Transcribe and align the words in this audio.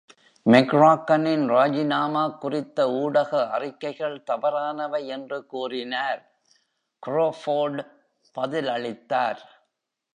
மெக்ராக்கனின் 0.45 1.43
ராஜினாமா 1.49 2.29
குறித்த 2.39 2.87
ஊடக 2.91 3.49
அறிக்கைகள் 3.49 4.23
"தவறானவை" 4.23 5.01
என்று 5.07 5.39
கூறினார் 5.45 6.21
க்ராஃபோர்டு 7.03 7.83
பதிலளித்தார். 8.35 9.41